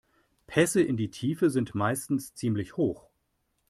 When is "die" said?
0.97-1.11